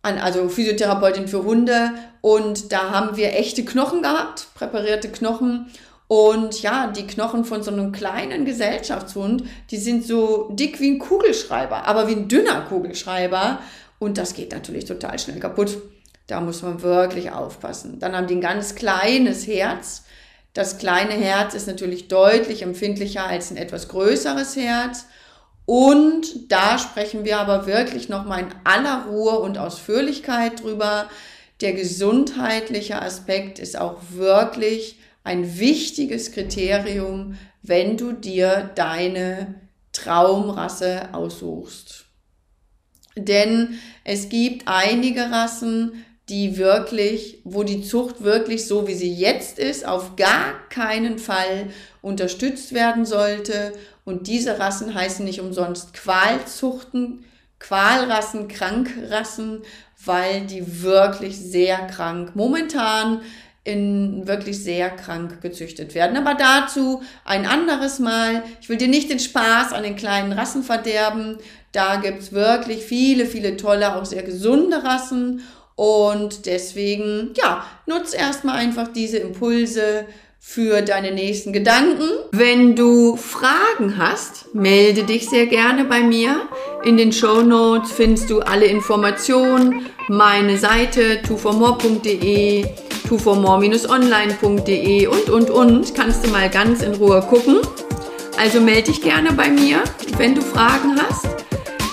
also 0.02 0.48
Physiotherapeutin 0.48 1.28
für 1.28 1.44
Hunde, 1.44 1.92
und 2.22 2.72
da 2.72 2.90
haben 2.90 3.16
wir 3.16 3.34
echte 3.34 3.64
Knochen 3.64 4.02
gehabt, 4.02 4.48
präparierte 4.54 5.08
Knochen. 5.08 5.66
Und 6.06 6.62
ja, 6.62 6.88
die 6.88 7.06
Knochen 7.06 7.44
von 7.44 7.62
so 7.62 7.70
einem 7.70 7.92
kleinen 7.92 8.44
Gesellschaftshund, 8.44 9.44
die 9.70 9.76
sind 9.76 10.04
so 10.04 10.50
dick 10.52 10.80
wie 10.80 10.90
ein 10.90 10.98
Kugelschreiber, 10.98 11.86
aber 11.86 12.08
wie 12.08 12.14
ein 12.14 12.28
dünner 12.28 12.62
Kugelschreiber. 12.62 13.60
Und 14.00 14.18
das 14.18 14.34
geht 14.34 14.50
natürlich 14.50 14.86
total 14.86 15.18
schnell 15.18 15.38
kaputt. 15.38 15.78
Da 16.26 16.40
muss 16.40 16.62
man 16.62 16.82
wirklich 16.82 17.30
aufpassen. 17.30 18.00
Dann 18.00 18.16
haben 18.16 18.26
die 18.26 18.34
ein 18.34 18.40
ganz 18.40 18.74
kleines 18.74 19.46
Herz. 19.46 20.04
Das 20.54 20.78
kleine 20.78 21.12
Herz 21.12 21.54
ist 21.54 21.68
natürlich 21.68 22.08
deutlich 22.08 22.62
empfindlicher 22.62 23.26
als 23.26 23.50
ein 23.50 23.56
etwas 23.56 23.88
größeres 23.88 24.56
Herz. 24.56 25.04
Und 25.66 26.50
da 26.50 26.78
sprechen 26.78 27.24
wir 27.24 27.38
aber 27.38 27.66
wirklich 27.66 28.08
nochmal 28.08 28.40
in 28.40 28.54
aller 28.64 29.04
Ruhe 29.04 29.38
und 29.38 29.58
Ausführlichkeit 29.58 30.62
drüber. 30.62 31.08
Der 31.60 31.74
gesundheitliche 31.74 33.02
Aspekt 33.02 33.58
ist 33.58 33.78
auch 33.78 33.98
wirklich 34.10 34.98
ein 35.24 35.58
wichtiges 35.58 36.32
Kriterium, 36.32 37.38
wenn 37.62 37.98
du 37.98 38.12
dir 38.12 38.70
deine 38.74 39.56
Traumrasse 39.92 41.10
aussuchst. 41.12 42.06
Denn 43.24 43.78
es 44.04 44.28
gibt 44.28 44.66
einige 44.66 45.30
Rassen, 45.30 46.04
die 46.28 46.56
wirklich, 46.56 47.40
wo 47.44 47.64
die 47.64 47.82
Zucht 47.82 48.22
wirklich 48.22 48.66
so 48.66 48.86
wie 48.86 48.94
sie 48.94 49.12
jetzt 49.12 49.58
ist, 49.58 49.86
auf 49.86 50.14
gar 50.14 50.68
keinen 50.68 51.18
Fall 51.18 51.70
unterstützt 52.02 52.72
werden 52.72 53.04
sollte. 53.04 53.72
Und 54.04 54.28
diese 54.28 54.58
Rassen 54.58 54.94
heißen 54.94 55.24
nicht 55.24 55.40
umsonst 55.40 55.92
Qualzuchten, 55.92 57.24
Qualrassen, 57.58 58.48
Krankrassen, 58.48 59.62
weil 60.04 60.46
die 60.46 60.82
wirklich 60.82 61.36
sehr 61.36 61.78
krank 61.88 62.34
momentan 62.34 63.20
in 63.64 64.26
wirklich 64.26 64.62
sehr 64.62 64.90
krank 64.90 65.40
gezüchtet 65.42 65.94
werden. 65.94 66.16
Aber 66.16 66.34
dazu 66.34 67.02
ein 67.24 67.46
anderes 67.46 67.98
Mal. 67.98 68.42
Ich 68.60 68.68
will 68.68 68.78
dir 68.78 68.88
nicht 68.88 69.10
den 69.10 69.18
Spaß 69.18 69.72
an 69.72 69.82
den 69.82 69.96
kleinen 69.96 70.32
Rassen 70.32 70.62
verderben. 70.62 71.38
Da 71.72 71.96
gibt's 71.96 72.32
wirklich 72.32 72.84
viele, 72.84 73.26
viele 73.26 73.56
tolle, 73.56 73.94
auch 73.94 74.04
sehr 74.04 74.22
gesunde 74.22 74.82
Rassen. 74.82 75.42
Und 75.76 76.46
deswegen, 76.46 77.30
ja, 77.36 77.64
nutz 77.86 78.12
erstmal 78.14 78.56
einfach 78.56 78.88
diese 78.88 79.18
Impulse 79.18 80.06
für 80.42 80.80
deine 80.80 81.12
nächsten 81.12 81.52
Gedanken. 81.52 82.08
Wenn 82.32 82.74
du 82.74 83.16
Fragen 83.16 83.98
hast, 83.98 84.54
melde 84.54 85.04
dich 85.04 85.28
sehr 85.28 85.46
gerne 85.46 85.84
bei 85.84 86.00
mir. 86.00 86.48
In 86.82 86.96
den 86.96 87.12
Show 87.12 87.42
Notes 87.42 87.92
findest 87.92 88.30
du 88.30 88.40
alle 88.40 88.64
Informationen, 88.64 89.86
meine 90.08 90.58
Seite 90.58 91.20
tuformore.de, 91.22 92.64
tuformore-online.de 93.10 95.06
und, 95.08 95.28
und, 95.28 95.50
und, 95.50 95.94
kannst 95.96 96.24
du 96.24 96.30
mal 96.30 96.48
ganz 96.48 96.82
in 96.82 96.94
Ruhe 96.94 97.20
gucken. 97.22 97.58
Also 98.38 98.60
melde 98.60 98.92
dich 98.92 99.02
gerne 99.02 99.32
bei 99.32 99.50
mir, 99.50 99.82
wenn 100.16 100.36
du 100.36 100.40
Fragen 100.40 100.96
hast. 100.96 101.26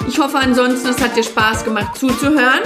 Ich 0.08 0.20
hoffe 0.20 0.38
ansonsten, 0.38 0.90
es 0.90 1.02
hat 1.02 1.18
dir 1.18 1.24
Spaß 1.24 1.66
gemacht 1.66 1.98
zuzuhören 1.98 2.62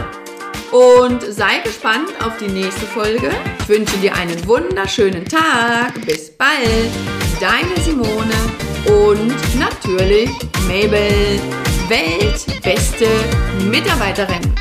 und 0.71 1.23
sei 1.23 1.59
gespannt 1.63 2.09
auf 2.23 2.37
die 2.37 2.49
nächste 2.49 2.85
Folge. 2.87 3.31
Ich 3.61 3.69
wünsche 3.69 3.95
dir 3.97 4.13
einen 4.15 4.45
wunderschönen 4.45 5.23
Tag. 5.25 5.93
Bis 6.05 6.29
bald. 6.31 6.91
Deine 7.39 7.79
Simone 7.83 8.35
und 8.85 9.33
natürlich 9.57 10.29
Mabel, 10.67 11.39
weltbeste 11.87 13.07
Mitarbeiterin. 13.69 14.53